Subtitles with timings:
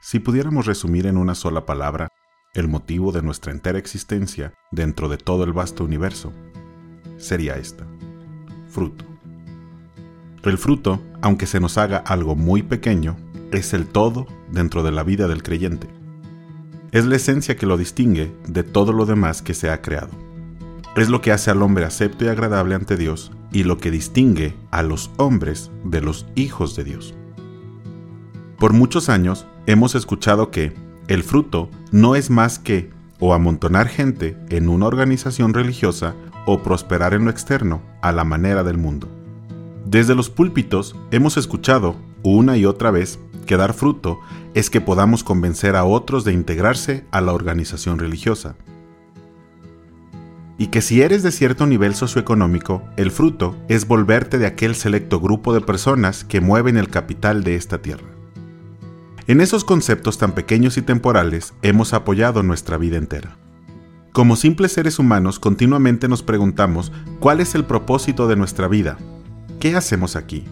[0.00, 2.08] Si pudiéramos resumir en una sola palabra
[2.54, 6.32] el motivo de nuestra entera existencia dentro de todo el vasto universo,
[7.16, 7.84] sería esta.
[8.68, 9.04] Fruto.
[10.44, 13.16] El fruto, aunque se nos haga algo muy pequeño,
[13.50, 15.88] es el todo dentro de la vida del creyente.
[16.92, 20.10] Es la esencia que lo distingue de todo lo demás que se ha creado.
[20.96, 24.54] Es lo que hace al hombre acepto y agradable ante Dios y lo que distingue
[24.70, 27.14] a los hombres de los hijos de Dios.
[28.58, 30.72] Por muchos años hemos escuchado que
[31.08, 32.88] el fruto no es más que
[33.20, 36.14] o amontonar gente en una organización religiosa
[36.46, 39.08] o prosperar en lo externo a la manera del mundo.
[39.84, 44.20] Desde los púlpitos hemos escuchado una y otra vez que dar fruto
[44.54, 48.56] es que podamos convencer a otros de integrarse a la organización religiosa.
[50.56, 55.20] Y que si eres de cierto nivel socioeconómico, el fruto es volverte de aquel selecto
[55.20, 58.17] grupo de personas que mueven el capital de esta tierra.
[59.28, 63.36] En esos conceptos tan pequeños y temporales hemos apoyado nuestra vida entera.
[64.14, 68.96] Como simples seres humanos continuamente nos preguntamos cuál es el propósito de nuestra vida.
[69.60, 70.44] ¿Qué hacemos aquí?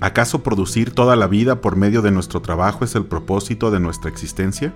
[0.00, 4.08] ¿Acaso producir toda la vida por medio de nuestro trabajo es el propósito de nuestra
[4.10, 4.72] existencia?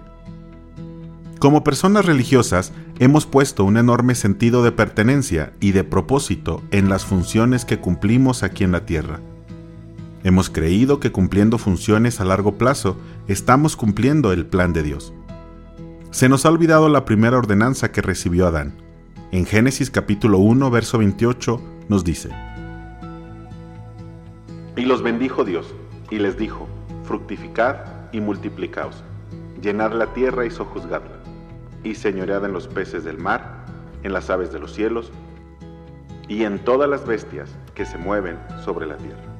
[1.38, 7.06] Como personas religiosas, hemos puesto un enorme sentido de pertenencia y de propósito en las
[7.06, 9.20] funciones que cumplimos aquí en la Tierra.
[10.24, 15.12] Hemos creído que cumpliendo funciones a largo plazo, estamos cumpliendo el plan de Dios.
[16.12, 18.74] Se nos ha olvidado la primera ordenanza que recibió Adán.
[19.32, 22.30] En Génesis capítulo 1, verso 28 nos dice,
[24.76, 25.74] y los bendijo Dios,
[26.10, 26.68] y les dijo,
[27.04, 27.76] fructificad
[28.12, 29.02] y multiplicaos,
[29.60, 31.18] llenad la tierra y sojuzgadla,
[31.82, 33.66] y señoread en los peces del mar,
[34.02, 35.10] en las aves de los cielos,
[36.28, 39.31] y en todas las bestias que se mueven sobre la tierra.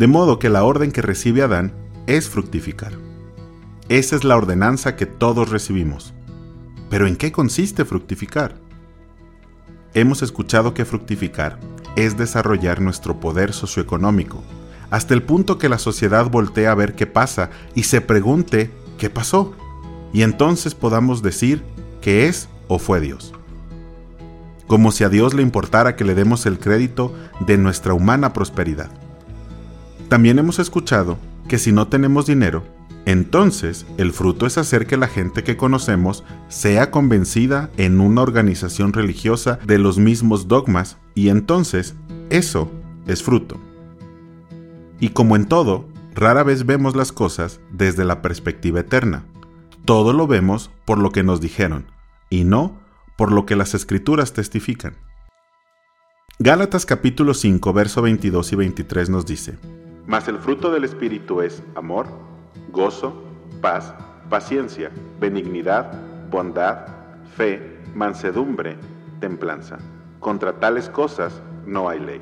[0.00, 1.74] De modo que la orden que recibe Adán
[2.06, 2.92] es fructificar.
[3.90, 6.14] Esa es la ordenanza que todos recibimos.
[6.88, 8.54] Pero ¿en qué consiste fructificar?
[9.92, 11.60] Hemos escuchado que fructificar
[11.96, 14.42] es desarrollar nuestro poder socioeconómico,
[14.88, 19.10] hasta el punto que la sociedad voltee a ver qué pasa y se pregunte qué
[19.10, 19.54] pasó,
[20.14, 21.62] y entonces podamos decir
[22.00, 23.34] que es o fue Dios.
[24.66, 28.90] Como si a Dios le importara que le demos el crédito de nuestra humana prosperidad.
[30.10, 32.64] También hemos escuchado que si no tenemos dinero,
[33.06, 38.92] entonces, el fruto es hacer que la gente que conocemos sea convencida en una organización
[38.92, 41.94] religiosa de los mismos dogmas y entonces
[42.28, 42.68] eso
[43.06, 43.56] es fruto.
[44.98, 49.24] Y como en todo, rara vez vemos las cosas desde la perspectiva eterna.
[49.84, 51.86] Todo lo vemos por lo que nos dijeron
[52.30, 52.80] y no
[53.16, 54.96] por lo que las escrituras testifican.
[56.40, 59.58] Gálatas capítulo 5, verso 22 y 23 nos dice,
[60.06, 62.06] Mas el fruto del Espíritu es amor,
[62.72, 63.22] gozo,
[63.60, 63.94] paz,
[64.28, 64.90] paciencia,
[65.20, 65.92] benignidad,
[66.30, 66.86] bondad,
[67.36, 68.76] fe, mansedumbre,
[69.20, 69.78] templanza.
[70.20, 72.20] Contra tales cosas no hay ley.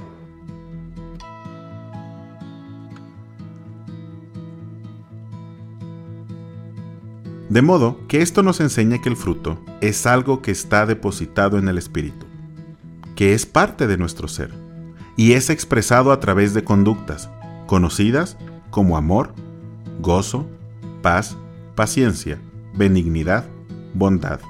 [7.49, 11.69] De modo que esto nos enseña que el fruto es algo que está depositado en
[11.69, 12.27] el Espíritu,
[13.17, 14.53] que es parte de nuestro ser,
[15.17, 17.31] y es expresado a través de conductas,
[17.69, 18.39] conocidas
[18.71, 19.35] como amor,
[20.01, 20.49] gozo,
[21.03, 21.37] paz,
[21.77, 22.41] paciencia,
[22.75, 23.45] benignidad,
[23.93, 24.41] bondad,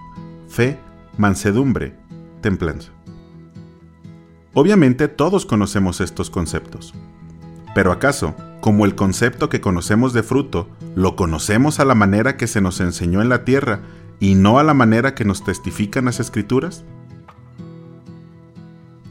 [0.48, 0.78] fe,
[1.18, 1.96] mansedumbre,
[2.40, 2.92] templanza.
[4.54, 6.94] Obviamente todos conocemos estos conceptos.
[7.74, 12.46] Pero ¿acaso, como el concepto que conocemos de fruto, lo conocemos a la manera que
[12.46, 13.80] se nos enseñó en la tierra
[14.20, 16.84] y no a la manera que nos testifican las escrituras?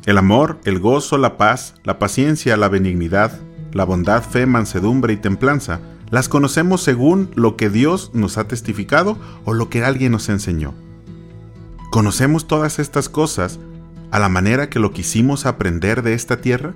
[0.05, 3.41] El amor, el gozo, la paz, la paciencia, la benignidad,
[3.77, 5.79] la bondad, fe, mansedumbre y templanza
[6.09, 10.73] ¿Las conocemos según lo que Dios nos ha testificado o lo que alguien nos enseñó?
[11.91, 13.59] ¿Conocemos todas estas cosas
[14.11, 16.73] a la manera que lo quisimos aprender de esta tierra?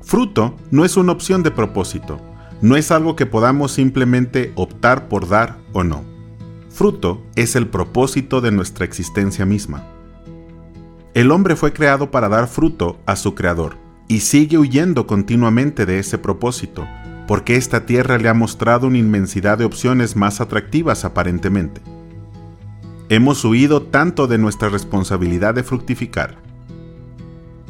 [0.00, 2.20] Fruto no es una opción de propósito,
[2.62, 6.04] no es algo que podamos simplemente optar por dar o no.
[6.70, 9.84] Fruto es el propósito de nuestra existencia misma.
[11.12, 15.98] El hombre fue creado para dar fruto a su creador y sigue huyendo continuamente de
[15.98, 16.86] ese propósito
[17.26, 21.80] porque esta tierra le ha mostrado una inmensidad de opciones más atractivas aparentemente.
[23.08, 26.36] Hemos huido tanto de nuestra responsabilidad de fructificar.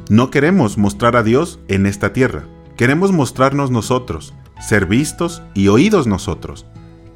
[0.09, 2.45] No queremos mostrar a Dios en esta tierra,
[2.77, 6.67] queremos mostrarnos nosotros, ser vistos y oídos nosotros,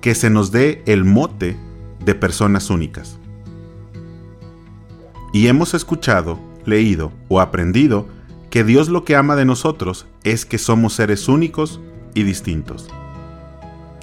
[0.00, 1.56] que se nos dé el mote
[2.04, 3.18] de personas únicas.
[5.32, 8.08] Y hemos escuchado, leído o aprendido
[8.50, 11.80] que Dios lo que ama de nosotros es que somos seres únicos
[12.14, 12.88] y distintos.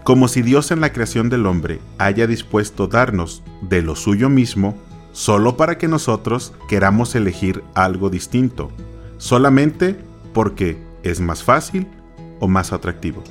[0.03, 4.77] como si Dios en la creación del hombre haya dispuesto darnos de lo suyo mismo
[5.13, 8.69] solo para que nosotros queramos elegir algo distinto,
[9.17, 9.97] solamente
[10.31, 11.87] porque es más fácil
[12.39, 13.23] o más atractivo.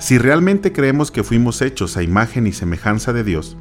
[0.00, 3.56] Si realmente creemos que fuimos hechos a imagen y semejanza de Dios,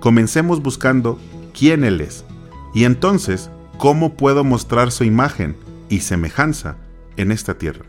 [0.00, 1.18] comencemos buscando
[1.52, 2.24] quién Él es
[2.72, 5.56] y entonces cómo puedo mostrar su imagen
[5.88, 6.76] y semejanza
[7.16, 7.86] en esta tierra.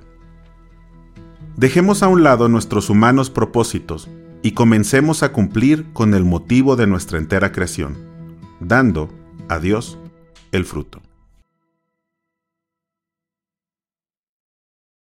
[1.58, 4.08] Dejemos a un lado nuestros humanos propósitos
[4.42, 7.98] y comencemos a cumplir con el motivo de nuestra entera creación,
[8.62, 9.10] dando
[9.50, 9.98] a Dios
[10.54, 11.02] el fruto.